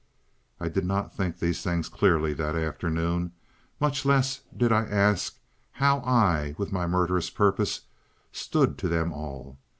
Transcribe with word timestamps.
I 0.59 0.67
did 0.67 0.83
not 0.83 1.13
think 1.15 1.37
these 1.37 1.61
things 1.61 1.87
clearly 1.87 2.33
that 2.33 2.55
afternoon. 2.55 3.33
Much 3.79 4.03
less 4.03 4.41
did 4.57 4.71
I 4.71 4.85
ask 4.85 5.37
how 5.73 5.99
I, 5.99 6.55
with 6.57 6.71
my 6.71 6.87
murderous 6.87 7.29
purpose, 7.29 7.81
stood 8.31 8.79
to 8.79 8.87
them 8.87 9.13
all. 9.13 9.59